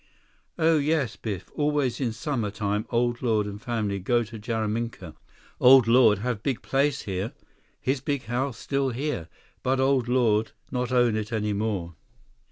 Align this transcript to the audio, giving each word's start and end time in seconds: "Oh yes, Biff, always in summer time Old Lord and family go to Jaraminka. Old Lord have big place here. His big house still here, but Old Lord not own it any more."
"Oh 0.57 0.79
yes, 0.79 1.15
Biff, 1.15 1.51
always 1.53 2.01
in 2.01 2.11
summer 2.11 2.49
time 2.49 2.87
Old 2.89 3.21
Lord 3.21 3.45
and 3.45 3.61
family 3.61 3.99
go 3.99 4.23
to 4.23 4.39
Jaraminka. 4.39 5.13
Old 5.59 5.87
Lord 5.87 6.17
have 6.25 6.41
big 6.41 6.63
place 6.63 7.03
here. 7.03 7.33
His 7.79 8.01
big 8.01 8.23
house 8.23 8.57
still 8.57 8.89
here, 8.89 9.27
but 9.61 9.79
Old 9.79 10.07
Lord 10.07 10.53
not 10.71 10.91
own 10.91 11.15
it 11.15 11.31
any 11.31 11.53
more." 11.53 11.93